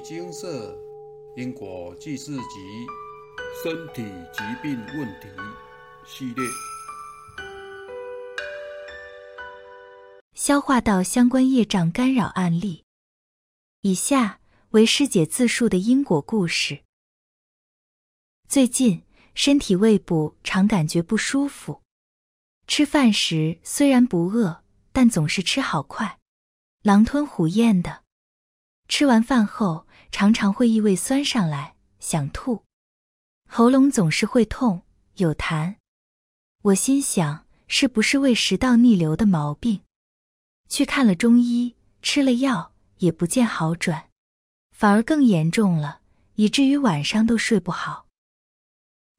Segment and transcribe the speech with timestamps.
[0.00, 0.76] 金色
[1.36, 2.86] 因果记事集
[3.62, 5.28] 身体疾病问题
[6.06, 6.44] 系列，
[10.34, 12.84] 消化道相关业障干扰案例。
[13.82, 14.40] 以下
[14.70, 16.82] 为师姐自述的因果故事。
[18.48, 19.02] 最近
[19.34, 21.82] 身体胃部常感觉不舒服，
[22.66, 24.62] 吃饭时虽然不饿，
[24.92, 26.18] 但总是吃好快，
[26.82, 28.02] 狼吞虎咽的。
[28.90, 32.64] 吃完饭后常常会异味酸上来，想吐，
[33.48, 34.82] 喉咙总是会痛
[35.14, 35.76] 有痰。
[36.62, 39.82] 我心想是不是胃食道逆流的毛病？
[40.68, 44.08] 去看了中医，吃了药也不见好转，
[44.76, 46.00] 反而更严重了，
[46.34, 48.08] 以至于晚上都睡不好。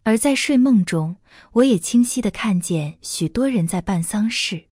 [0.03, 1.15] 而在睡梦中，
[1.53, 4.65] 我也清晰的看见许多人在办丧事。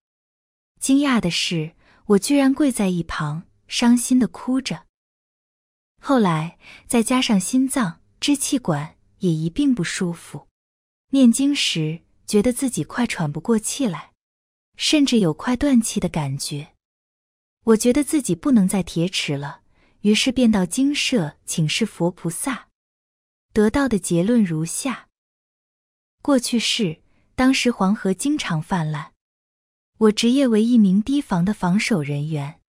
[0.82, 1.74] 惊讶的是，
[2.08, 4.89] 我居然跪在一旁，伤心的哭着。
[6.00, 10.48] 后来再加上心脏、支气管也一并不舒服，
[11.12, 14.14] 念经时觉得自己快喘不过气来，
[14.78, 16.70] 甚至有快断气的感觉。
[17.66, 19.62] 我觉得自己不能再铁齿了，
[20.02, 22.70] 于是便到精舍请示佛菩萨，
[23.54, 25.10] 得到的结论如下：
[26.22, 27.02] 过去是
[27.36, 29.12] 当时黄河经常泛滥，
[29.98, 32.62] 我职业为一名堤防的防守人员，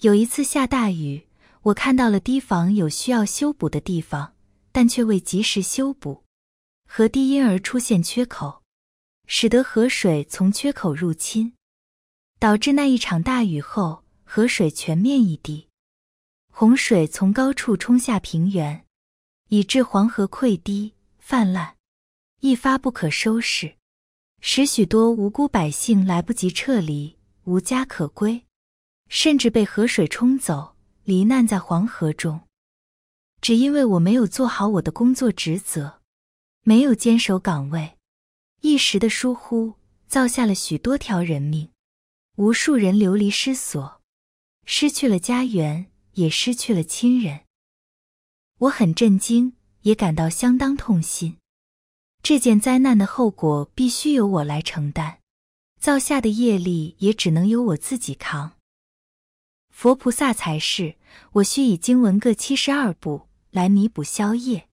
[0.00, 1.26] 有一次下大雨。
[1.64, 4.34] 我看到了堤防有需要修补的地方，
[4.70, 6.22] 但却未及时修补，
[6.86, 8.62] 河堤因而出现缺口，
[9.26, 11.54] 使得河水从缺口入侵，
[12.38, 15.68] 导致那一场大雨后河水全面溢堤，
[16.52, 18.84] 洪水从高处冲下平原，
[19.48, 21.76] 以致黄河溃堤泛滥，
[22.40, 23.76] 一发不可收拾，
[24.42, 28.44] 使许多无辜百姓来不及撤离，无家可归，
[29.08, 30.73] 甚至被河水冲走。
[31.04, 32.40] 罹难在黄河中，
[33.42, 36.00] 只因为我没有做好我的工作职责，
[36.62, 37.98] 没有坚守岗位，
[38.62, 39.74] 一时的疏忽，
[40.06, 41.68] 造下了许多条人命，
[42.36, 44.00] 无数人流离失所，
[44.64, 47.40] 失去了家园，也失去了亲人。
[48.60, 51.36] 我很震惊，也感到相当痛心。
[52.22, 55.18] 这件灾难的后果必须由我来承担，
[55.78, 58.52] 造下的业力也只能由我自己扛。
[59.74, 60.94] 佛菩萨才是，
[61.32, 64.68] 我需以经文各七十二部来弥补消业，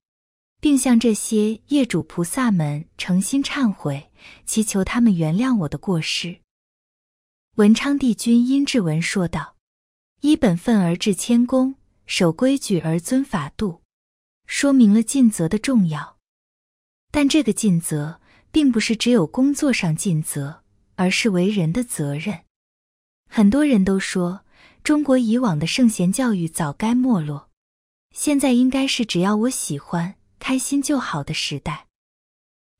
[0.61, 4.11] 并向这些业主菩萨们诚心忏悔，
[4.45, 6.37] 祈求他们原谅我的过失。
[7.55, 9.57] 文昌帝君殷志文说道
[10.21, 11.75] ：“依本分而治谦恭，
[12.05, 13.81] 守规矩而遵法度，
[14.45, 16.19] 说明了尽责的重要。
[17.09, 20.63] 但这个尽责，并不是只有工作上尽责，
[20.95, 22.41] 而是为人的责任。
[23.27, 24.45] 很多人都说。”
[24.83, 27.49] 中国以往的圣贤教育早该没落，
[28.15, 31.87] 现在应该是只要我喜欢、开心就好的时代。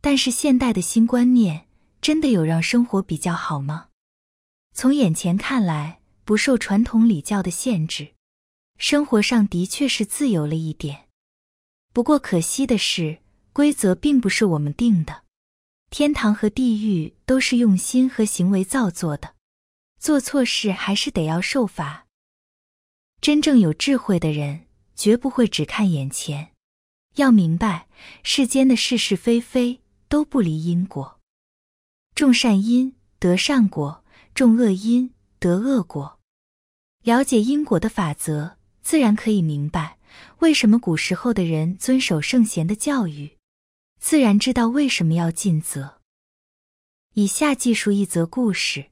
[0.01, 1.67] 但是现代的新观念
[2.01, 3.89] 真的有让生活比较好吗？
[4.73, 8.13] 从眼前看来，不受传统礼教的限制，
[8.79, 11.07] 生活上的确是自由了一点。
[11.93, 13.19] 不过可惜的是，
[13.53, 15.21] 规则并不是我们定的，
[15.91, 19.35] 天堂和地狱都是用心和行为造作的。
[20.01, 22.07] 做错事还是得要受罚。
[23.21, 26.53] 真正有智慧的人，绝不会只看眼前，
[27.17, 27.87] 要明白
[28.23, 31.19] 世间的是是非非都不离因果。
[32.15, 34.03] 种善因得善果，
[34.33, 36.19] 种恶因得恶果。
[37.03, 39.99] 了解因果的法则，自然可以明白
[40.39, 43.37] 为什么古时候的人遵守圣贤的教育，
[43.99, 46.01] 自然知道为什么要尽责。
[47.13, 48.90] 以下记述一则故事。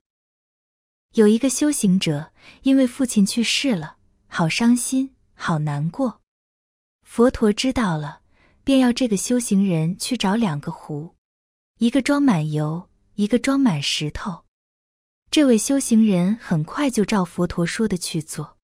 [1.15, 2.31] 有一个修行者，
[2.61, 3.97] 因为父亲去世了，
[4.27, 6.21] 好伤心，好难过。
[7.01, 8.21] 佛陀知道了，
[8.63, 11.15] 便要这个修行人去找两个壶，
[11.79, 14.45] 一个装满油，一个装满石头。
[15.31, 18.57] 这位修行人很快就照佛陀说的去做，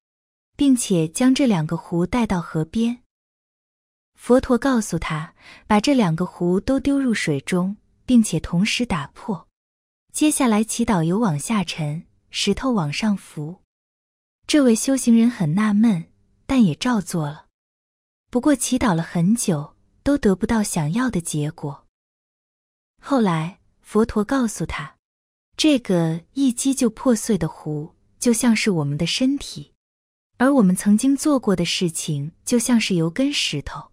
[0.55, 2.99] 并且将这两个壶带到河边。
[4.15, 5.35] 佛陀告诉他，
[5.67, 9.49] 把这两个壶都丢入水中，并且同时打破。
[10.13, 12.05] 接下来祈祷油往下沉。
[12.37, 13.63] 石头往上浮，
[14.45, 16.11] 这位修行人很纳闷，
[16.47, 17.47] 但也照做了。
[18.29, 21.87] 不过祈祷了很久，都得不到想要的结果。
[23.01, 24.97] 后来佛陀告诉他，
[25.57, 29.73] 这个一击就破碎的壶，就像是我们的身体，
[30.37, 33.93] 而我们曾经做过的事情，就像是油跟石头。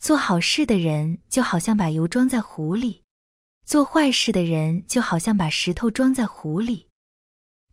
[0.00, 3.04] 做好事的人，就好像把油装在壶里；
[3.64, 6.88] 做坏事的人，就好像把石头装在壶里。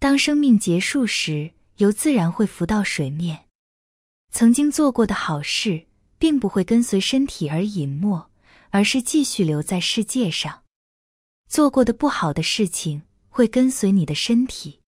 [0.03, 3.45] 当生命结束时，油自然会浮到水面。
[4.33, 5.85] 曾经做过的好事，
[6.17, 8.29] 并不会跟随身体而隐没，
[8.71, 10.63] 而是继续留在世界上；
[11.47, 14.81] 做过的不好的事情，会跟随你的身体，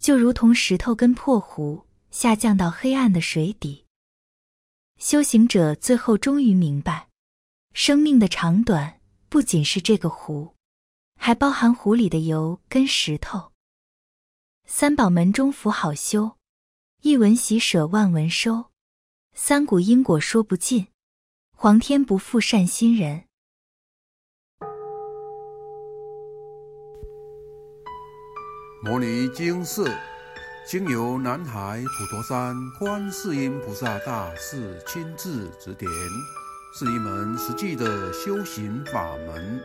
[0.00, 3.84] 就如同石头跟破壶下降到黑暗的水底。
[4.98, 7.06] 修行者最后终于明白，
[7.74, 10.56] 生命的长短不仅是这个壶，
[11.16, 13.47] 还包含壶里的油跟石头。
[14.70, 16.32] 三宝门中福好修，
[17.00, 18.66] 一文喜舍万文收。
[19.32, 20.88] 三股因果说不尽，
[21.56, 23.24] 皇天不负善心人。
[28.84, 29.82] 摩尼经释，
[30.66, 35.90] 经由南海普陀山观世音菩萨大士亲自指点，
[36.78, 39.64] 是一门实际的修行法门，